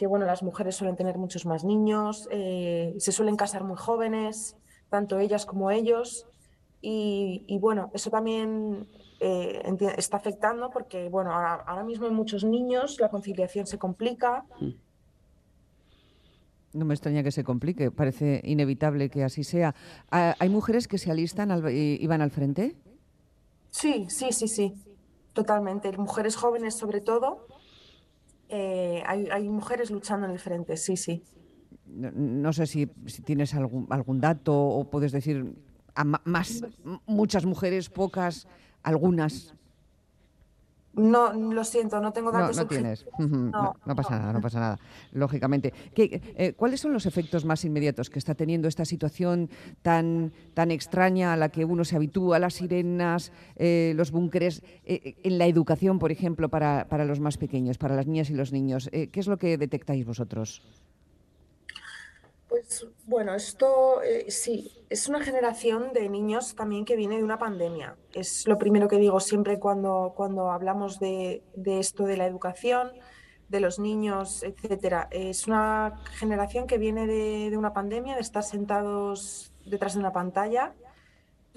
que 0.00 0.06
bueno, 0.06 0.24
las 0.24 0.42
mujeres 0.42 0.76
suelen 0.76 0.96
tener 0.96 1.18
muchos 1.18 1.44
más 1.44 1.62
niños, 1.62 2.26
eh, 2.30 2.94
se 2.96 3.12
suelen 3.12 3.36
casar 3.36 3.64
muy 3.64 3.76
jóvenes, 3.76 4.56
tanto 4.88 5.18
ellas 5.18 5.44
como 5.44 5.70
ellos. 5.70 6.26
Y, 6.80 7.58
bueno, 7.60 7.90
eso 7.92 8.08
también 8.08 8.88
eh, 9.20 9.60
está 9.98 10.16
afectando 10.16 10.70
porque 10.70 11.10
bueno, 11.10 11.34
ahora, 11.34 11.84
mismo 11.84 12.06
hay 12.06 12.12
muchos 12.12 12.44
niños, 12.44 12.98
la 12.98 13.10
conciliación 13.10 13.66
se 13.66 13.76
complica. 13.76 14.46
Mm. 14.58 14.70
No 16.72 16.84
me 16.86 16.94
extraña 16.94 17.22
que 17.22 17.30
se 17.30 17.44
complique, 17.44 17.90
parece 17.90 18.40
inevitable 18.44 19.10
que 19.10 19.22
así 19.22 19.44
sea. 19.44 19.74
Ah, 20.10 20.34
¿Hay 20.38 20.48
mujeres 20.48 20.88
que 20.88 20.96
se 20.96 21.10
alistan 21.10 21.50
y 21.68 22.06
van 22.06 22.22
al 22.22 22.30
frente? 22.30 22.74
Sí, 23.68 24.06
sí, 24.08 24.32
sí, 24.32 24.48
sí, 24.48 24.72
totalmente. 25.34 25.94
Mujeres 25.98 26.36
jóvenes 26.36 26.74
sobre 26.74 27.02
todo, 27.02 27.46
eh, 28.50 29.02
hay, 29.06 29.48
mujeres 29.48 29.90
luchando 29.90 30.26
en 30.26 30.32
el 30.32 30.38
frente, 30.38 30.76
sí, 30.76 30.96
sí. 30.96 31.22
No, 31.86 32.52
sé 32.52 32.66
si, 32.66 32.86
tienes 33.24 33.54
algún, 33.54 33.86
algún 33.90 34.20
dato 34.20 34.54
o 34.54 34.90
puedes 34.90 35.12
decir 35.12 35.54
más, 36.24 36.62
muchas 37.06 37.44
mujeres, 37.44 37.88
pocas, 37.88 38.46
algunas. 38.82 39.54
No, 40.92 41.32
lo 41.32 41.64
siento, 41.64 42.00
no 42.00 42.12
tengo 42.12 42.32
datos. 42.32 42.56
No, 42.56 42.62
no 42.62 42.68
tienes. 42.68 43.06
No, 43.18 43.96
pasa 43.96 44.18
nada, 44.18 44.32
no 44.32 44.40
pasa 44.40 44.58
nada. 44.58 44.78
Lógicamente. 45.12 45.72
Eh, 45.94 46.54
¿Cuáles 46.56 46.80
son 46.80 46.92
los 46.92 47.06
efectos 47.06 47.44
más 47.44 47.64
inmediatos 47.64 48.10
que 48.10 48.18
está 48.18 48.34
teniendo 48.34 48.66
esta 48.66 48.84
situación 48.84 49.50
tan, 49.82 50.32
tan 50.54 50.70
extraña 50.70 51.32
a 51.32 51.36
la 51.36 51.50
que 51.50 51.64
uno 51.64 51.84
se 51.84 51.96
habitúa, 51.96 52.38
las 52.38 52.54
sirenas, 52.54 53.32
eh, 53.56 53.92
los 53.96 54.10
búnkeres, 54.10 54.62
eh, 54.84 55.16
en 55.22 55.38
la 55.38 55.46
educación, 55.46 55.98
por 55.98 56.10
ejemplo, 56.10 56.48
para, 56.48 56.86
para, 56.88 57.04
los 57.04 57.20
más 57.20 57.36
pequeños, 57.36 57.78
para 57.78 57.94
las 57.94 58.06
niñas 58.06 58.30
y 58.30 58.34
los 58.34 58.52
niños? 58.52 58.88
¿Qué 58.90 59.10
es 59.12 59.26
lo 59.28 59.38
que 59.38 59.58
detectáis 59.58 60.04
vosotros? 60.04 60.62
Bueno, 63.06 63.34
esto 63.34 64.02
eh, 64.02 64.30
sí, 64.30 64.84
es 64.88 65.08
una 65.08 65.20
generación 65.20 65.92
de 65.92 66.08
niños 66.08 66.54
también 66.54 66.84
que 66.84 66.96
viene 66.96 67.16
de 67.16 67.24
una 67.24 67.38
pandemia. 67.38 67.96
Es 68.12 68.46
lo 68.46 68.58
primero 68.58 68.88
que 68.88 68.96
digo 68.96 69.20
siempre 69.20 69.58
cuando, 69.58 70.12
cuando 70.16 70.50
hablamos 70.50 70.98
de, 71.00 71.42
esto 71.66 72.04
de 72.04 72.16
la 72.16 72.26
educación. 72.26 72.92
de 73.48 73.58
los 73.58 73.80
niños, 73.80 74.44
etcétera. 74.44 75.08
Es 75.10 75.48
una 75.48 76.00
generación 76.12 76.68
que 76.68 76.78
viene 76.78 77.08
de, 77.08 77.56
una 77.56 77.72
pandemia, 77.72 78.14
de 78.14 78.20
estar 78.20 78.44
sentados 78.44 79.52
detrás 79.66 79.94
de 79.94 79.98
una 79.98 80.12
pantalla. 80.12 80.72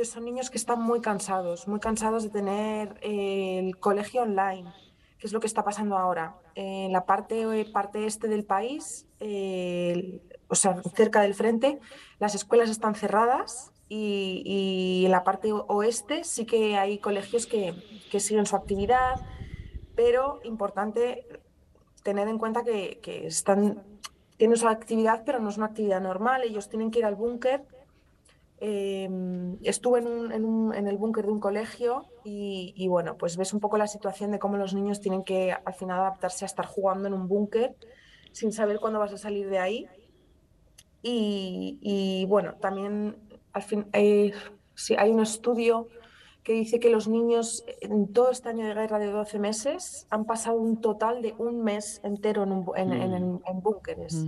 son 0.04 0.26
niños 0.26 0.50
que 0.50 0.58
están 0.58 0.82
muy 0.82 1.02
cansados, 1.02 1.68
muy 1.68 1.80
cansados 1.80 2.24
de 2.24 2.30
tener 2.30 2.98
eh, 3.04 3.60
el 3.60 3.78
colegio 3.78 4.24
online, 4.24 4.74
que 5.20 5.28
es 5.28 5.34
lo 5.34 5.40
que 5.40 5.46
está 5.46 5.64
pasando 5.64 5.96
ahora. 5.96 6.36
En 6.56 6.92
la 6.92 7.06
parte, 7.06 7.46
parte 7.72 8.08
este 8.08 8.28
del 8.28 8.44
país, 8.44 9.06
o 10.48 10.56
sea, 10.56 10.82
cerca 10.96 11.22
del 11.22 11.34
frente, 11.34 11.80
las 12.20 12.36
escuelas 12.36 12.70
están 12.70 12.96
cerradas 12.96 13.72
y, 13.90 15.04
en 15.06 15.12
la 15.12 15.24
parte 15.24 15.52
oeste 15.52 16.24
sí 16.24 16.46
que 16.46 16.78
hay 16.78 16.98
colegios 16.98 17.46
que, 17.46 17.74
que 18.12 18.20
siguen 18.20 18.46
su 18.46 18.56
actividad, 18.56 19.22
pero 19.96 20.40
importante 20.44 21.26
tener 22.04 22.28
en 22.28 22.38
cuenta 22.38 22.64
que, 22.64 23.00
están, 23.26 23.82
tienen 24.38 24.58
su 24.58 24.68
actividad, 24.68 25.24
pero 25.26 25.40
no 25.40 25.50
es 25.50 25.58
una 25.58 25.68
actividad 25.68 26.02
normal. 26.02 26.44
Ellos 26.44 26.70
tienen 26.70 26.92
que 26.92 27.00
ir 27.00 27.06
al 27.06 27.16
búnker. 27.16 27.66
Em, 28.60 29.58
estuve 29.64 30.00
en, 30.00 30.88
el 30.88 30.98
búnker 30.98 31.26
de 31.26 31.32
un 31.32 31.40
colegio 31.40 32.06
y, 32.24 32.88
bueno, 32.88 33.18
pues 33.18 33.36
ves 33.36 33.54
un 33.54 33.60
poco 33.60 33.78
la 33.78 33.88
situación 33.88 34.32
de 34.32 34.40
cómo 34.40 34.58
los 34.58 34.74
niños 34.74 35.02
tienen 35.02 35.24
que 35.24 35.52
al 35.52 35.74
final 35.74 36.00
adaptarse 36.00 36.46
a 36.46 36.48
estar 36.48 36.66
jugando 36.66 37.08
en 37.08 37.14
un 37.14 37.28
búnker 37.28 37.76
sin 38.32 38.52
saber 38.52 38.80
cuándo 38.80 39.00
vas 39.00 39.14
a 39.14 39.18
salir 39.18 39.50
de 39.50 39.60
ahí. 39.60 39.88
Y, 41.06 42.26
bueno, 42.30 42.56
también 42.56 43.18
al 43.52 43.62
fin, 43.62 43.86
eh, 43.94 44.32
hay 44.98 45.12
un 45.12 45.20
estudio 45.20 45.88
que 46.44 46.54
dice 46.54 46.80
que 46.80 46.90
los 46.90 47.08
niños 47.08 47.64
en 47.82 48.12
todo 48.12 48.32
este 48.32 48.50
año 48.50 48.66
de 48.66 48.74
guerra 48.74 49.00
de 49.00 49.08
12 49.08 49.38
meses 49.40 50.08
han 50.10 50.26
pasado 50.26 50.58
un 50.58 50.82
total 50.82 51.22
de 51.22 51.34
un 51.38 51.64
mes 51.64 52.02
entero 52.04 52.44
en, 52.76 52.92
en, 52.92 53.34
mm. 53.34 53.62
búnkeres. 53.62 54.26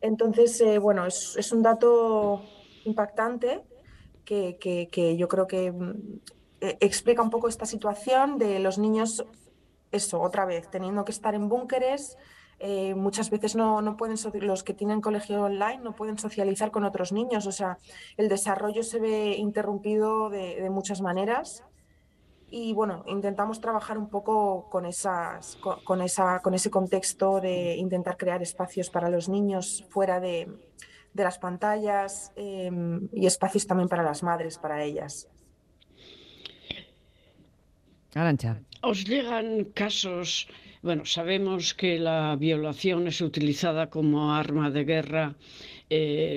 Entonces, 0.00 0.60
eh, 0.60 0.78
bueno, 0.78 1.06
es, 1.06 1.36
es, 1.36 1.52
un 1.52 1.62
dato 1.62 2.42
impactante 2.84 3.62
que, 4.24 4.56
que, 4.58 4.88
que 4.88 5.16
yo 5.16 5.28
creo 5.28 5.46
que 5.46 5.70
mm, 5.70 6.20
e, 6.60 6.78
explica 6.80 7.22
un 7.22 7.30
poco 7.30 7.48
esta 7.48 7.66
situación 7.66 8.38
de 8.38 8.58
los 8.58 8.78
niños, 8.78 9.24
eso, 9.92 10.20
otra 10.20 10.44
vez, 10.44 10.70
teniendo 10.70 11.04
que 11.04 11.12
estar 11.12 11.34
en 11.34 11.48
búnkeres, 11.48 12.16
eh, 12.62 12.94
muchas 12.94 13.30
veces 13.30 13.56
no, 13.56 13.80
no 13.80 13.96
pueden, 13.96 14.16
los 14.42 14.62
que 14.62 14.74
tienen 14.74 15.00
colegio 15.00 15.44
online 15.44 15.78
no 15.78 15.96
pueden 15.96 16.18
socializar 16.18 16.70
con 16.70 16.84
otros 16.84 17.10
niños, 17.10 17.46
o 17.46 17.52
sea, 17.52 17.78
el 18.18 18.28
desarrollo 18.28 18.82
se 18.82 19.00
ve 19.00 19.34
interrumpido 19.38 20.28
de, 20.28 20.68
muchas 20.68 21.00
maneras 21.00 21.64
y 22.50 22.74
bueno, 22.74 23.02
intentamos 23.06 23.62
trabajar 23.62 23.96
un 23.96 24.10
poco 24.10 24.68
con, 24.68 24.84
esas, 24.84 25.56
con, 25.84 26.02
esa, 26.02 26.40
con 26.40 26.52
ese 26.52 26.70
contexto 26.70 27.40
de 27.40 27.76
intentar 27.76 28.18
crear 28.18 28.42
espacios 28.42 28.90
para 28.90 29.08
los 29.08 29.30
niños 29.30 29.86
fuera 29.88 30.20
de, 30.20 30.46
de 31.14 31.24
las 31.24 31.38
pantallas 31.38 32.30
em, 32.36 33.08
y 33.12 33.24
espacios 33.24 33.66
también 33.66 33.88
para 33.88 34.02
las 34.02 34.22
madres, 34.22 34.58
para 34.58 34.84
ellas. 34.84 35.28
Arancha. 38.14 38.60
¿Os 38.82 39.04
llegan 39.04 39.64
casos 39.72 40.46
bueno, 40.82 41.04
sabemos 41.04 41.74
que 41.74 41.98
la 41.98 42.36
violación 42.36 43.06
es 43.06 43.20
utilizada 43.20 43.90
como 43.90 44.32
arma 44.32 44.70
de 44.70 44.84
guerra, 44.84 45.34
eh, 45.90 46.36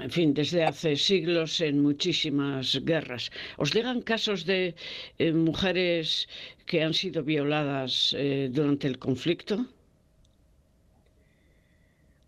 en 0.00 0.10
fin, 0.10 0.32
desde 0.32 0.64
hace 0.64 0.96
siglos 0.96 1.60
en 1.60 1.82
muchísimas 1.82 2.80
guerras. 2.84 3.30
¿Os 3.58 3.74
llegan 3.74 4.00
casos 4.00 4.46
de 4.46 4.74
eh, 5.18 5.32
mujeres 5.32 6.28
que 6.64 6.82
han 6.82 6.94
sido 6.94 7.22
violadas 7.22 8.14
eh, 8.16 8.48
durante 8.50 8.86
el 8.86 8.98
conflicto? 8.98 9.66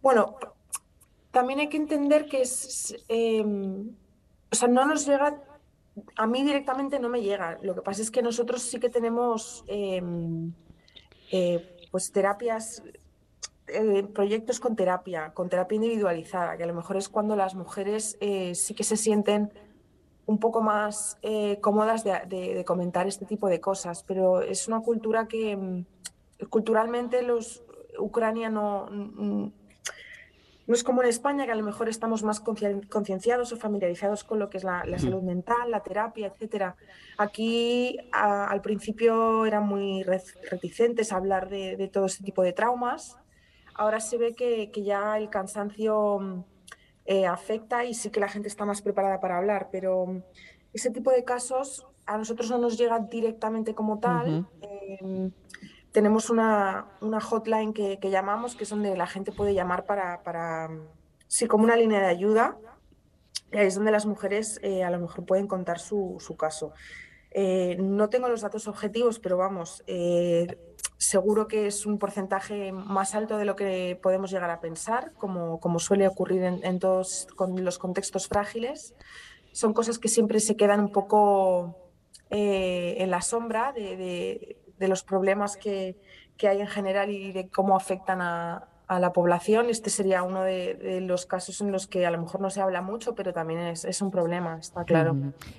Bueno, 0.02 0.36
también 1.30 1.60
hay 1.60 1.68
que 1.68 1.78
entender 1.78 2.26
que 2.26 2.42
es, 2.42 2.94
o 3.08 4.54
sea, 4.54 4.68
no 4.68 4.84
nos 4.84 5.06
llega, 5.06 5.42
a 6.16 6.26
mí 6.26 6.44
directamente 6.44 6.98
no 6.98 7.08
me 7.08 7.22
llega. 7.22 7.58
Lo 7.62 7.74
que 7.74 7.80
pasa 7.80 8.02
es 8.02 8.10
que 8.10 8.20
nosotros 8.20 8.60
sí 8.60 8.78
que 8.78 8.90
tenemos 8.90 9.64
em, 9.66 10.52
eh, 11.36 11.88
pues 11.90 12.12
terapias, 12.12 12.84
eh, 13.66 14.04
proyectos 14.04 14.60
con 14.60 14.76
terapia, 14.76 15.34
con 15.34 15.48
terapia 15.48 15.74
individualizada, 15.74 16.56
que 16.56 16.62
a 16.62 16.66
lo 16.66 16.74
mejor 16.74 16.96
es 16.96 17.08
cuando 17.08 17.34
las 17.34 17.56
mujeres 17.56 18.16
eh, 18.20 18.54
sí 18.54 18.72
que 18.72 18.84
se 18.84 18.96
sienten 18.96 19.52
un 20.26 20.38
poco 20.38 20.62
más 20.62 21.18
cómodas 21.60 22.04
de, 22.04 22.62
comentar 22.64 23.08
este 23.08 23.26
tipo 23.26 23.48
de 23.48 23.60
cosas, 23.60 24.04
pero 24.04 24.42
es 24.42 24.68
una 24.68 24.78
cultura 24.80 25.26
que 25.26 25.56
mm, 25.56 25.84
culturalmente 26.50 27.22
los 27.22 27.64
Ucrania 27.98 28.48
no, 28.48 28.86
no 30.66 30.74
es 30.74 30.82
como 30.82 31.02
en 31.02 31.08
España, 31.08 31.44
que 31.44 31.52
a 31.52 31.56
lo 31.56 31.62
mejor 31.62 31.88
estamos 31.88 32.22
más 32.22 32.40
concienciados 32.40 33.52
o 33.52 33.56
familiarizados 33.56 34.24
con 34.24 34.38
lo 34.38 34.48
que 34.48 34.58
es 34.58 34.64
la, 34.64 34.82
salud 34.98 35.22
mental, 35.22 35.70
la 35.70 35.82
terapia, 35.82 36.28
etcétera. 36.28 36.76
Aquí 37.18 37.98
al 38.12 38.60
principio 38.62 39.44
eran 39.44 39.66
muy 39.66 40.02
reticentes 40.02 41.12
a 41.12 41.16
hablar 41.16 41.48
de, 41.50 41.90
todo 41.92 42.06
este 42.06 42.24
tipo 42.24 42.42
de 42.42 42.52
traumas. 42.52 43.18
Ahora 43.74 44.00
se 44.00 44.16
ve 44.16 44.34
que, 44.34 44.70
ya 44.82 45.18
el 45.18 45.28
cansancio 45.28 46.46
eh, 47.04 47.26
afecta 47.26 47.84
y 47.84 47.92
sí 47.92 48.10
que 48.10 48.20
la 48.20 48.28
gente 48.28 48.48
está 48.48 48.64
más 48.64 48.80
preparada 48.80 49.20
para 49.20 49.36
hablar, 49.36 49.68
pero 49.70 50.22
ese 50.72 50.90
tipo 50.90 51.10
de 51.10 51.24
casos 51.24 51.86
a 52.06 52.16
nosotros 52.16 52.50
no 52.50 52.58
nos 52.58 52.78
llega 52.78 52.98
directamente 52.98 53.74
como 53.74 53.98
tal 53.98 54.46
tenemos 55.94 56.28
una, 56.28 56.88
hotline 57.22 57.72
que, 57.72 58.10
llamamos, 58.10 58.56
que 58.56 58.64
es 58.64 58.70
donde 58.70 58.96
la 58.96 59.06
gente 59.06 59.30
puede 59.30 59.54
llamar 59.54 59.86
para, 59.86 60.68
sí, 61.28 61.46
como 61.46 61.62
una 61.62 61.76
línea 61.76 62.00
de 62.00 62.06
ayuda. 62.06 62.58
Es 63.52 63.76
donde 63.76 63.92
las 63.92 64.04
mujeres 64.04 64.58
eh, 64.64 64.82
a 64.82 64.90
lo 64.90 64.98
mejor 64.98 65.24
pueden 65.24 65.46
contar 65.46 65.78
su, 65.78 66.18
caso. 66.36 66.72
Eh, 67.30 67.76
no 67.78 68.08
tengo 68.08 68.28
los 68.28 68.40
datos 68.40 68.66
objetivos, 68.66 69.20
pero 69.20 69.36
vamos, 69.36 69.84
eh, 69.86 70.58
seguro 70.96 71.46
que 71.46 71.68
es 71.68 71.86
un 71.86 72.00
porcentaje 72.00 72.72
más 72.72 73.14
alto 73.14 73.38
de 73.38 73.44
lo 73.44 73.54
que 73.54 73.96
podemos 74.02 74.32
llegar 74.32 74.50
a 74.50 74.60
pensar, 74.60 75.12
como, 75.12 75.60
como 75.60 75.78
suele 75.78 76.08
ocurrir 76.08 76.42
en, 76.42 76.78
todos 76.80 77.28
con 77.36 77.64
los 77.64 77.78
contextos 77.78 78.26
frágiles. 78.26 78.94
Son 79.52 79.72
cosas 79.72 80.00
que 80.00 80.08
siempre 80.08 80.40
se 80.40 80.56
quedan 80.56 80.80
un 80.80 80.90
poco 80.90 81.92
en 82.30 83.10
la 83.12 83.22
sombra 83.22 83.72
de 83.72 84.63
los 84.78 85.02
problemas 85.02 85.56
que, 85.56 85.96
que 86.36 86.48
hay 86.48 86.60
en 86.60 86.66
general 86.66 87.10
y 87.10 87.32
de 87.32 87.48
cómo 87.48 87.76
afectan 87.76 88.20
a, 88.20 88.68
a 88.86 89.00
la 89.00 89.12
población. 89.12 89.70
Este 89.70 89.90
sería 89.90 90.22
uno 90.22 90.42
de, 90.42 91.00
los 91.00 91.26
casos 91.26 91.60
en 91.60 91.72
los 91.72 91.86
que 91.86 92.06
a 92.06 92.10
lo 92.10 92.18
mejor 92.18 92.40
no 92.40 92.50
se 92.50 92.60
habla 92.60 92.82
mucho, 92.82 93.14
pero 93.14 93.32
también 93.32 93.60
es, 93.60 94.02
un 94.02 94.10
problema, 94.10 94.58
está 94.58 94.84
claro. 94.84 95.16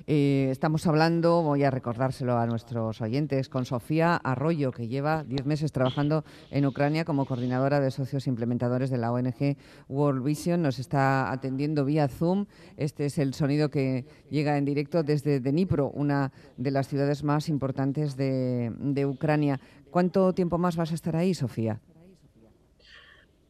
Eh, 0.08 0.50
estamos 0.51 0.86
hablando, 0.88 1.41
voy 1.41 1.63
a 1.63 1.72
recordárselo 1.72 2.38
a 2.38 2.46
nuestros 2.46 3.01
oyentes, 3.01 3.50
con 3.50 3.65
Sofía 3.65 4.15
Arroyo, 4.15 4.72
que 4.72 4.88
lleva 4.88 5.24
10 5.24 5.46
meses 5.46 5.72
trabajando 5.72 6.24
en 6.51 6.65
Ucrania 6.65 7.05
como 7.05 7.25
coordinadora 7.25 7.79
de 7.79 7.91
socios 7.91 8.27
implementadores 8.27 8.89
de 8.89 8.98
la 8.98 9.12
ONG 9.12 9.58
World 9.89 10.24
Vision. 10.24 10.62
Nos 10.62 10.79
está 10.79 11.32
atendiendo 11.32 11.86
vía 11.86 12.08
Zoom. 12.08 12.46
Este 12.77 13.05
es 13.05 13.17
el 13.17 13.34
sonido 13.34 13.70
que 13.70 14.05
llega 14.29 14.58
en 14.58 14.65
directo 14.65 15.03
desde 15.03 15.39
Dnipro, 15.39 15.89
una 15.89 16.32
de 16.58 16.72
las 16.72 16.88
ciudades 16.88 17.24
más 17.24 17.50
importantes 17.50 18.15
de, 18.15 18.72
de 18.77 19.05
Ucrania. 19.05 19.60
¿Cuánto 19.89 20.34
tiempo 20.34 20.58
más 20.58 20.75
vas 20.75 20.91
a 20.91 20.96
estar 20.96 21.15
ahí, 21.15 21.34
Sofía? 21.34 21.79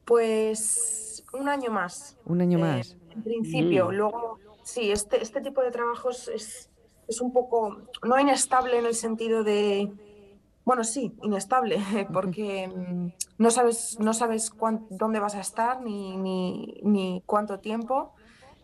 Pues 0.05 1.24
un 1.33 1.50
año 1.50 1.71
más. 1.71 2.17
Un 2.25 2.41
año 2.41 2.57
eh, 2.59 2.62
más. 2.62 2.97
En 3.09 3.24
principio, 3.24 3.88
mm. 3.89 3.91
luego, 3.91 4.39
sí, 4.63 4.91
este, 4.91 5.21
este 5.21 5.41
tipo 5.41 5.62
de 5.62 5.71
trabajos 5.71 6.27
es, 6.27 6.69
es 7.07 7.21
un 7.21 7.33
poco, 7.33 7.83
no 8.03 8.19
inestable 8.19 8.77
en 8.77 8.85
el 8.85 8.95
sentido 8.95 9.43
de, 9.43 9.91
bueno, 10.65 10.83
sí, 10.83 11.13
inestable, 11.24 11.79
porque 12.13 12.67
mm, 12.67 13.07
no 13.38 13.51
sabes, 13.51 13.97
no 14.00 14.13
sabes 14.13 14.51
dónde 14.89 15.19
vas 15.19 15.35
a 15.35 15.41
estar 15.41 15.81
ni, 15.81 16.17
ni, 16.17 16.81
ni, 16.83 17.24
cuánto 17.25 17.59
tiempo. 17.59 18.13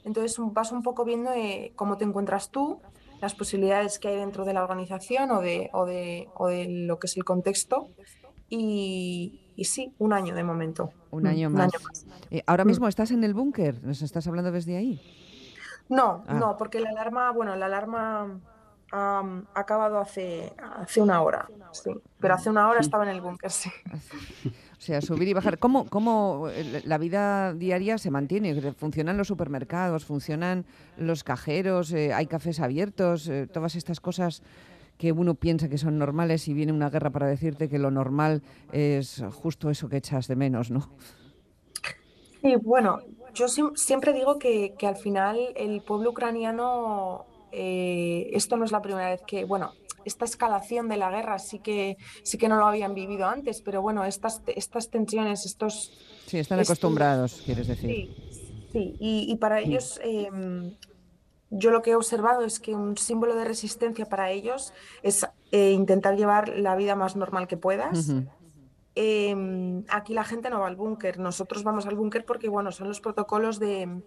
Entonces 0.03 0.35
vas 0.39 0.71
un 0.71 0.81
poco 0.81 1.05
viendo 1.05 1.31
eh, 1.31 1.73
cómo 1.75 1.97
te 1.97 2.05
encuentras 2.05 2.49
tú, 2.49 2.81
las 3.21 3.35
posibilidades 3.35 3.99
que 3.99 4.07
hay 4.07 4.15
dentro 4.15 4.45
de 4.45 4.53
la 4.53 4.63
organización 4.63 5.29
o 5.29 5.41
de, 5.41 5.69
o 5.73 5.85
de, 5.85 6.27
o 6.35 6.47
de 6.47 6.65
lo 6.67 6.97
que 6.97 7.05
es 7.05 7.15
el 7.17 7.23
contexto. 7.23 7.87
Y, 8.49 9.50
y 9.61 9.65
sí, 9.65 9.93
un 9.99 10.11
año 10.11 10.33
de 10.33 10.43
momento. 10.43 10.91
Un 11.11 11.27
año 11.27 11.51
mm, 11.51 11.53
más. 11.53 11.71
Eh, 12.31 12.41
ahora 12.47 12.65
mismo 12.65 12.87
estás 12.87 13.11
en 13.11 13.23
el 13.23 13.35
búnker, 13.35 13.83
¿nos 13.83 14.01
estás 14.01 14.25
hablando 14.25 14.51
desde 14.51 14.75
ahí? 14.75 14.99
No, 15.87 16.23
ah. 16.27 16.33
no, 16.33 16.57
porque 16.57 16.79
la 16.79 16.89
alarma, 16.89 17.31
bueno, 17.31 17.55
la 17.55 17.67
alarma 17.67 18.39
ha 18.91 19.23
acabado 19.53 19.99
hace, 19.99 20.51
hace 20.79 20.99
una 20.99 21.21
hora, 21.21 21.47
sí. 21.73 21.91
Pero 22.19 22.33
hace 22.33 22.49
una 22.49 22.67
hora 22.69 22.79
mm. 22.79 22.81
estaba 22.81 23.03
en 23.03 23.11
el 23.11 23.21
búnker, 23.21 23.51
sí. 23.51 23.69
O 24.79 24.83
sea, 24.83 24.99
subir 24.99 25.27
y 25.27 25.33
bajar. 25.33 25.59
¿Cómo, 25.59 25.85
¿Cómo 25.85 26.47
eh, 26.49 26.81
la 26.85 26.97
vida 26.97 27.53
diaria 27.53 27.99
se 27.99 28.09
mantiene? 28.09 28.59
¿Funcionan 28.73 29.15
los 29.15 29.27
supermercados? 29.27 30.05
¿Funcionan 30.05 30.65
los 30.97 31.23
cajeros? 31.23 31.93
Eh, 31.93 32.15
¿Hay 32.15 32.25
cafés 32.25 32.59
abiertos? 32.59 33.29
todas 33.53 33.75
estas 33.75 33.99
cosas 33.99 34.41
que 35.01 35.11
uno 35.11 35.33
piensa 35.33 35.67
que 35.67 35.79
son 35.79 35.97
normales 35.97 36.47
y 36.47 36.53
viene 36.53 36.71
una 36.71 36.91
guerra 36.91 37.09
para 37.09 37.25
decirte 37.25 37.67
que 37.67 37.79
lo 37.79 37.89
normal 37.89 38.43
es 38.71 39.23
justo 39.31 39.71
eso 39.71 39.89
que 39.89 39.97
echas 39.97 40.27
de 40.27 40.35
menos, 40.35 40.69
¿no? 40.69 40.91
Sí, 42.39 42.55
bueno, 42.61 42.99
yo 43.33 43.47
siempre 43.47 44.13
digo 44.13 44.37
que, 44.37 44.75
al 44.83 44.97
final 44.97 45.39
el 45.55 45.81
pueblo 45.81 46.11
ucraniano, 46.11 47.25
eh, 47.51 48.29
esto 48.33 48.57
no 48.57 48.63
es 48.63 48.71
la 48.71 48.83
primera 48.83 49.09
vez 49.09 49.23
que, 49.25 49.43
bueno, 49.43 49.71
esta 50.05 50.25
escalación 50.25 50.87
de 50.87 50.97
la 50.97 51.09
guerra 51.09 51.39
sí 51.39 51.57
que 51.57 51.97
sí 52.21 52.37
que 52.37 52.47
no 52.47 52.57
lo 52.57 52.67
habían 52.67 52.93
vivido 52.93 53.25
antes, 53.25 53.63
pero 53.63 53.81
bueno, 53.81 54.05
estas, 54.05 54.43
estas 54.55 54.91
tensiones, 54.91 55.47
estos... 55.47 55.97
Sí, 56.27 56.37
están 56.37 56.59
acostumbrados, 56.59 57.41
quieres 57.43 57.67
decir. 57.67 57.89
Sí, 57.89 58.15
sí. 58.71 58.95
Y, 58.99 59.35
para 59.37 59.61
ellos, 59.61 59.99
em, 60.03 60.75
yo 61.51 61.69
lo 61.69 61.81
que 61.81 61.91
he 61.91 61.95
observado 61.95 62.43
es 62.43 62.59
que 62.59 62.73
un 62.73 62.97
símbolo 62.97 63.35
de 63.35 63.43
resistencia 63.43 64.05
para 64.05 64.31
ellos 64.31 64.73
es 65.03 65.27
eh, 65.51 65.71
intentar 65.71 66.15
llevar 66.15 66.49
la 66.49 66.75
vida 66.75 66.95
más 66.95 67.15
normal 67.15 67.47
que 67.47 67.57
puedas. 67.57 68.09
Em, 68.95 69.83
aquí 69.89 70.13
la 70.13 70.23
gente 70.23 70.49
no 70.49 70.59
va 70.59 70.67
al 70.67 70.75
búnker, 70.75 71.19
nosotros 71.19 71.63
vamos 71.63 71.85
al 71.85 71.95
búnker 71.95 72.25
porque 72.25 72.49
bueno, 72.49 72.71
son 72.71 72.87
los 72.87 72.99
protocolos 72.99 73.59
de, 73.59 74.01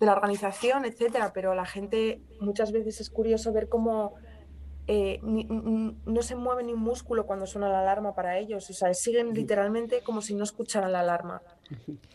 de 0.00 0.06
la 0.06 0.12
organización, 0.12 0.84
etcétera, 0.84 1.32
pero 1.32 1.54
la 1.54 1.64
gente 1.64 2.22
muchas 2.40 2.72
veces 2.72 3.00
es 3.00 3.08
curioso 3.08 3.52
ver 3.52 3.68
cómo 3.68 4.14
eh, 4.90 5.20
no 5.22 6.22
se 6.22 6.34
mueve 6.34 6.64
ni 6.64 6.72
un 6.72 6.80
músculo 6.80 7.26
cuando 7.26 7.46
suena 7.46 7.68
la 7.68 7.80
alarma 7.80 8.14
para 8.14 8.38
ellos. 8.38 8.70
O 8.70 8.72
sea, 8.72 8.94
siguen 8.94 9.34
literalmente 9.34 10.00
como 10.02 10.22
si 10.22 10.34
no 10.34 10.44
escucharan 10.44 10.92
la 10.92 11.00
alarma. 11.00 11.42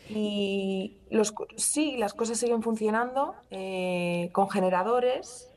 Y 0.09 0.97
los, 1.09 1.33
sí, 1.55 1.97
las 1.97 2.13
cosas 2.13 2.37
siguen 2.37 2.61
funcionando 2.61 3.35
eh, 3.51 4.29
con 4.31 4.49
generadores, 4.49 5.49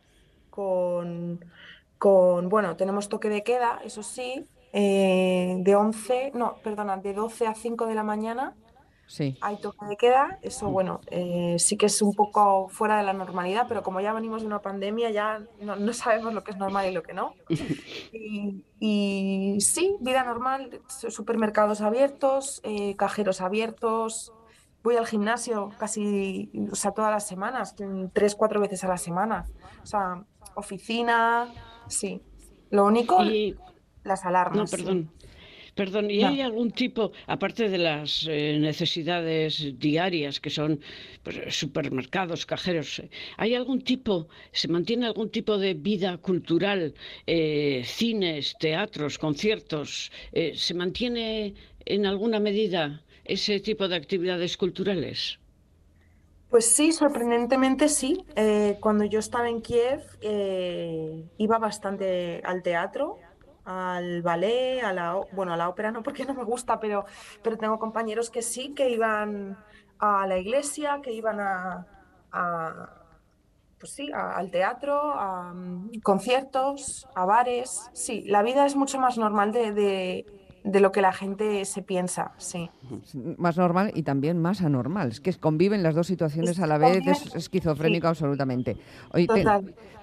con, 0.51 1.45
con, 1.99 2.49
bueno, 2.49 2.77
tenemos 2.77 3.09
toque 3.09 3.29
de 3.29 3.43
queda, 3.43 3.81
eso 3.85 4.03
sí, 4.03 4.47
eh, 4.73 5.57
de 5.59 5.75
11, 5.75 6.33
no, 6.35 6.57
perdona, 6.63 6.97
de 6.97 7.15
12 7.15 7.47
a 7.47 7.55
5 7.55 7.87
de 7.87 7.95
la 7.95 8.03
mañana 8.03 8.55
Sí. 9.07 9.39
Hay 9.41 9.59
toque 9.59 9.87
de 9.87 9.97
queda, 9.97 10.39
eso 10.43 10.69
bueno, 10.69 11.01
eh, 11.07 11.57
sí 11.59 11.77
que 11.77 11.87
es 11.87 12.03
un 12.03 12.15
poco 12.15 12.69
fuera 12.69 12.99
de 12.99 13.05
la 13.05 13.13
normalidad, 13.13 13.67
pero 13.69 13.83
como 13.83 14.01
ya 14.01 14.13
venimos 14.13 14.43
de 14.43 14.49
una 14.49 14.63
pandemia, 14.63 15.11
ya 15.11 15.43
no, 15.61 15.93
sabemos 15.93 16.35
lo 16.35 16.43
que 16.43 16.51
es 16.51 16.57
normal 16.57 16.91
y 16.91 16.93
lo 16.93 17.03
que 17.03 17.15
no. 17.15 17.35
Y, 18.79 19.59
sí, 19.61 19.97
vida 20.01 20.23
normal, 20.23 20.83
supermercados 20.87 21.81
abiertos, 21.81 22.61
eh, 22.63 22.95
cajeros 22.95 23.41
abiertos. 23.41 24.35
Voy 24.83 24.97
al 24.97 25.07
gimnasio 25.07 25.71
casi, 25.79 26.51
o 26.71 26.75
sea, 26.75 26.91
todas 26.91 27.11
las 27.11 27.27
semanas, 27.27 27.75
tres, 28.13 28.35
cuatro 28.35 28.61
veces 28.61 28.85
a 28.85 28.89
la 28.89 28.99
semana. 28.99 29.47
O 29.83 29.87
sea, 29.87 30.23
oficina, 30.55 31.49
sí. 31.89 32.21
Lo 32.69 32.85
único, 32.85 33.19
las 34.05 34.25
alarmas. 34.27 34.71
No, 34.71 34.79
perdón. 34.79 35.11
Perdón, 35.77 36.11
¿y 36.11 36.25
hay 36.25 36.41
algún 36.41 36.71
tipo, 36.71 37.13
aparte 37.27 37.69
de 37.69 37.77
las 37.77 38.27
eh, 38.27 38.57
necesidades 38.59 39.79
diarias 39.79 40.41
que 40.41 40.49
son 40.49 40.81
pues, 41.23 41.37
supermercados, 41.55 42.47
cajeros, 42.47 43.03
¿hay 43.37 43.55
algún 43.55 43.83
tipo, 43.83 44.27
se 44.53 44.69
mantiene 44.69 45.05
algún 45.05 45.29
tipo 45.29 45.59
de 45.59 45.75
vida 45.75 46.17
cultural, 46.17 46.95
eh, 47.27 47.83
cines, 47.85 48.57
teatros, 48.59 49.19
conciertos? 49.19 50.11
Eh, 50.33 50.55
¿Se 50.57 50.73
mantiene 50.73 51.53
en 51.85 52.07
alguna 52.07 52.41
medida 52.41 53.03
ese 53.27 53.61
tipo 53.61 53.87
de 53.87 53.97
actividades 53.97 54.57
culturales? 54.57 55.39
Pues 56.49 56.65
sí, 56.65 56.91
sorprendentemente 56.93 57.91
sí. 57.91 58.25
cuando 58.81 59.05
yo 59.05 59.19
estaba 59.19 59.51
en 59.51 59.61
Kiev 59.61 60.01
iba 61.37 61.59
bastante 61.59 62.41
al 62.45 62.63
teatro 62.63 63.19
al 63.67 64.23
ballet, 64.23 64.81
a 64.83 64.93
la, 64.93 65.21
bueno, 65.33 65.53
a 65.53 65.57
la 65.57 65.69
ópera 65.69 65.91
no 65.91 66.03
porque 66.03 66.25
no 66.25 66.35
me 66.35 66.45
gusta, 66.45 66.79
pero, 66.79 67.05
pero 67.43 67.59
tengo 67.59 67.79
compañeros 67.79 68.31
que 68.31 68.41
sí, 68.41 68.73
que 68.75 68.89
iban 68.89 69.59
a 69.99 70.27
la 70.27 70.39
iglesia, 70.39 71.01
que 71.03 71.13
iban 71.13 71.41
a, 71.41 71.87
pues 73.79 73.93
sí, 73.93 74.11
al 74.15 74.51
teatro, 74.51 75.13
a 75.13 75.53
mm, 75.53 76.01
conciertos, 76.03 77.09
a 77.15 77.25
bares. 77.25 77.91
Sí, 77.93 78.23
la 78.23 78.43
vida 78.43 78.65
es 78.67 78.77
mucho 78.77 79.01
más 79.01 79.19
normal 79.19 79.53
de, 79.53 79.73
de 79.73 80.46
lo 80.81 80.93
que 80.93 81.01
la 81.01 81.13
gente 81.13 81.65
se 81.65 81.83
piensa, 81.83 82.33
sí. 82.39 82.69
Más 83.39 83.57
normal 83.57 83.93
y 83.95 84.03
también 84.03 84.41
más 84.41 84.63
anormal. 84.63 85.09
Es 85.11 85.21
que 85.21 85.33
conviven 85.35 85.83
las 85.83 85.95
dos 85.95 86.07
situaciones 86.09 86.59
a 86.59 86.67
la 86.67 86.77
vez, 86.79 87.07
es 87.07 87.35
esquizofrénico 87.35 88.09
absolutamente. 88.09 88.77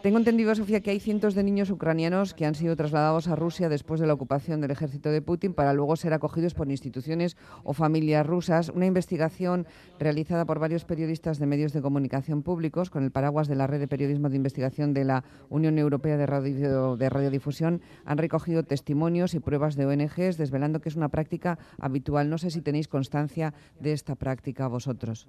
tengo 0.01 0.17
entendido, 0.17 0.55
Sofía, 0.55 0.81
que 0.81 0.91
hay 0.91 0.99
cientos 0.99 1.35
de 1.35 1.43
niños 1.43 1.69
ucranianos 1.69 2.33
que 2.33 2.45
han 2.45 2.55
sido 2.55 2.75
trasladados 2.75 3.27
a 3.27 3.35
Rusia 3.35 3.69
después 3.69 3.99
de 3.99 4.07
la 4.07 4.13
ocupación 4.13 4.61
del 4.61 4.71
ejército 4.71 5.09
de 5.09 5.21
Putin 5.21 5.53
para 5.53 5.73
luego 5.73 5.95
ser 5.95 6.13
acogidos 6.13 6.53
por 6.53 6.69
instituciones 6.69 7.35
o 7.63 7.73
familias 7.73 8.25
rusas. 8.25 8.69
Una 8.69 8.85
investigación 8.85 9.67
realizada 9.99 10.45
por 10.45 10.59
varios 10.59 10.85
periodistas 10.85 11.39
de 11.39 11.45
medios 11.45 11.73
de 11.73 11.81
comunicación 11.81 12.41
públicos 12.41 12.89
con 12.89 13.03
el 13.03 13.11
paraguas 13.11 13.47
de 13.47 13.55
la 13.55 13.67
Red 13.67 13.79
de 13.79 13.87
Periodismo 13.87 14.29
de 14.29 14.37
Investigación 14.37 14.93
de 14.93 15.03
la 15.03 15.23
Unión 15.49 15.77
Europea 15.77 16.17
de, 16.17 16.25
Radio, 16.25 16.95
de 16.95 17.09
Radiodifusión 17.09 17.81
han 18.05 18.17
recogido 18.17 18.63
testimonios 18.63 19.33
y 19.33 19.39
pruebas 19.39 19.75
de 19.75 19.85
ONGs 19.85 20.37
velando 20.53 20.79
que 20.79 20.87
es 20.87 20.95
una 20.95 21.09
práctica 21.09 21.59
habitual. 21.77 22.29
No 22.29 22.37
sé 22.37 22.49
si 22.49 22.61
tenéis 22.61 22.87
constancia 22.87 23.53
de 23.81 23.91
esta 23.91 24.15
práctica 24.15 24.69
vosotros. 24.69 25.27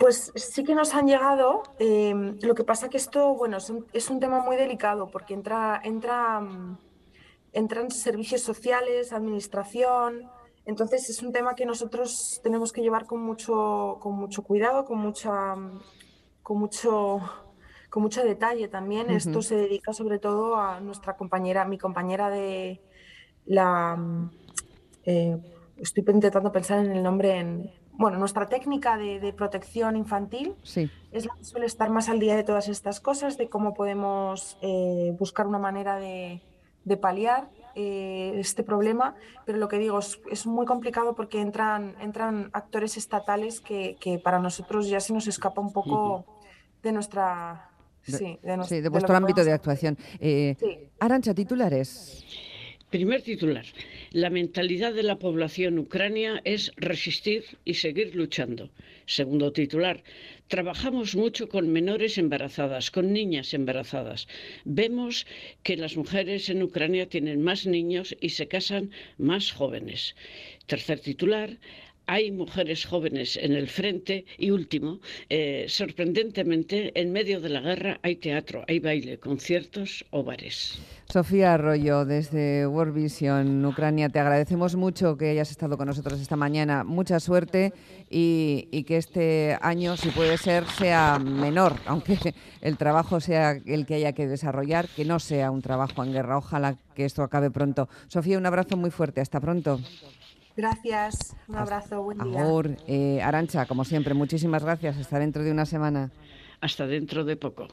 Pues 0.00 0.32
sí 0.34 0.64
que 0.64 0.74
nos 0.74 0.94
han 0.94 1.06
llegado. 1.06 1.62
Eh, 1.78 2.34
lo 2.40 2.54
que 2.54 2.64
pasa 2.64 2.88
que 2.88 2.96
esto, 2.96 3.34
bueno, 3.34 3.58
es 3.92 4.08
un, 4.08 4.18
tema 4.18 4.42
muy 4.42 4.56
delicado 4.56 5.10
porque 5.10 5.34
entra, 5.34 5.78
entra, 5.84 6.40
mm, 6.40 6.78
entran 7.52 7.90
servicios 7.90 8.40
sociales, 8.40 9.12
administración. 9.12 10.30
Entonces 10.64 11.10
es 11.10 11.22
un 11.22 11.32
tema 11.32 11.54
que 11.54 11.66
nosotros 11.66 12.40
tenemos 12.42 12.72
que 12.72 12.80
llevar 12.80 13.04
con 13.04 13.20
mucho, 13.20 13.98
con 14.00 14.14
mucho 14.14 14.40
cuidado, 14.40 14.86
con 14.86 14.96
mucha, 14.96 15.54
con 16.42 16.58
mucho, 16.58 17.20
con 17.90 18.02
mucho 18.02 18.24
detalle 18.24 18.68
también. 18.68 19.10
Esto 19.10 19.42
se 19.42 19.56
dedica 19.56 19.92
sobre 19.92 20.18
todo 20.18 20.56
a 20.56 20.80
nuestra 20.80 21.14
compañera, 21.14 21.66
mi 21.66 21.76
compañera 21.76 22.30
de, 22.30 22.80
la... 23.46 23.98
Eh, 25.04 25.36
estoy 25.76 26.04
intentando 26.06 26.52
pensar 26.52 26.84
en 26.84 26.92
el 26.92 27.02
nombre 27.02 27.38
en... 27.38 27.70
Bueno, 27.92 28.18
nuestra 28.18 28.48
técnica 28.48 28.96
de, 28.96 29.32
protección 29.34 29.94
infantil 29.94 30.54
es 30.64 31.26
la 31.26 31.34
que 31.36 31.44
suele 31.44 31.66
estar 31.66 31.90
más 31.90 32.08
al 32.08 32.18
día 32.18 32.34
de 32.34 32.44
todas 32.44 32.68
estas 32.68 32.98
cosas, 32.98 33.36
de 33.36 33.50
cómo 33.50 33.74
podemos 33.74 34.56
eh, 34.62 35.14
buscar 35.18 35.46
una 35.46 35.58
manera 35.58 35.96
de, 35.96 36.40
paliar 36.98 37.50
eh, 37.74 38.32
este 38.36 38.62
problema, 38.62 39.16
pero 39.44 39.58
lo 39.58 39.68
que 39.68 39.76
digo 39.78 39.98
es, 39.98 40.46
muy 40.46 40.64
complicado 40.64 41.14
porque 41.14 41.42
entran, 41.42 41.94
entran 42.00 42.48
actores 42.54 42.96
estatales 42.96 43.60
que, 43.60 44.20
para 44.24 44.38
nosotros 44.38 44.88
ya 44.88 45.00
se 45.00 45.12
nos 45.12 45.26
escapa 45.26 45.60
un 45.60 45.72
poco 45.72 46.24
de 46.82 46.92
nuestra... 46.92 47.70
sí, 48.02 48.38
de, 48.42 48.88
vuestro 48.88 49.14
ámbito 49.14 49.44
de 49.44 49.52
actuación. 49.52 49.98
Arancha, 51.00 51.34
titulares. 51.34 52.24
Primer 52.90 53.22
titular. 53.22 53.66
La 54.10 54.30
mentalidad 54.30 54.92
de 54.92 55.04
la 55.04 55.20
población 55.20 55.78
ucrania 55.78 56.42
es 56.44 56.72
resistir 56.76 57.44
y 57.64 57.74
seguir 57.74 58.16
luchando. 58.16 58.68
Segundo 59.06 59.52
titular. 59.52 60.02
Trabajamos 60.48 61.14
mucho 61.14 61.48
con 61.48 61.72
menores 61.72 62.18
embarazadas, 62.18 62.90
con 62.90 63.12
niñas 63.12 63.54
embarazadas. 63.54 64.26
Vemos 64.64 65.24
que 65.62 65.76
las 65.76 65.96
mujeres 65.96 66.50
en 66.50 66.64
Ucrania 66.64 67.08
tienen 67.08 67.40
más 67.42 67.64
niños 67.64 68.16
y 68.20 68.30
se 68.30 68.48
casan 68.48 68.90
más 69.18 69.52
jóvenes. 69.52 70.16
Tercer 70.66 70.98
titular 70.98 71.58
hay 72.10 72.32
mujeres 72.32 72.86
jóvenes 72.86 73.38
en 73.40 73.52
el 73.52 73.68
frente 73.68 74.24
y 74.36 74.50
último, 74.50 74.98
eh, 75.28 75.66
sorprendentemente, 75.68 76.90
en 77.00 77.12
medio 77.12 77.40
de 77.40 77.50
la 77.50 77.60
guerra 77.60 78.00
hay 78.02 78.16
teatro, 78.16 78.64
hay 78.66 78.80
baile, 78.80 79.18
conciertos 79.18 80.04
o 80.10 80.24
bares. 80.24 80.80
Sofía 81.08 81.54
Arroyo, 81.54 82.04
desde 82.04 82.66
World 82.66 82.94
Vision, 82.94 83.64
Ucrania, 83.64 84.08
te 84.08 84.18
agradecemos 84.18 84.74
mucho 84.74 85.16
que 85.16 85.30
hayas 85.30 85.52
estado 85.52 85.78
con 85.78 85.86
nosotros 85.86 86.20
esta 86.20 86.34
mañana. 86.34 86.82
Mucha 86.82 87.20
suerte 87.20 87.72
y, 88.10 88.66
y 88.72 88.82
que 88.82 88.96
este 88.96 89.56
año, 89.60 89.96
si 89.96 90.08
puede 90.10 90.36
ser, 90.36 90.66
sea 90.66 91.20
menor, 91.20 91.76
aunque 91.86 92.18
el 92.60 92.76
trabajo 92.76 93.20
sea 93.20 93.52
el 93.66 93.86
que 93.86 93.94
haya 93.94 94.12
que 94.12 94.26
desarrollar, 94.26 94.88
que 94.88 95.04
no 95.04 95.20
sea 95.20 95.52
un 95.52 95.62
trabajo 95.62 96.02
en 96.02 96.12
guerra. 96.12 96.38
Ojalá 96.38 96.76
que 96.96 97.04
esto 97.04 97.22
acabe 97.22 97.52
pronto. 97.52 97.88
Sofía, 98.08 98.36
un 98.36 98.46
abrazo 98.46 98.76
muy 98.76 98.90
fuerte. 98.90 99.20
Hasta 99.20 99.40
pronto. 99.40 99.80
Gracias, 100.60 101.34
un 101.48 101.56
abrazo, 101.56 102.02
buen 102.02 102.18
día. 102.18 102.42
Agur, 102.42 102.76
eh, 102.86 103.22
Arancha, 103.22 103.64
como 103.64 103.82
siempre, 103.82 104.12
muchísimas 104.12 104.62
gracias. 104.62 104.98
Hasta 104.98 105.18
dentro 105.18 105.42
de 105.42 105.52
una 105.52 105.64
semana. 105.64 106.10
Hasta 106.60 106.86
dentro 106.86 107.24
de 107.24 107.34
poco. 107.36 107.68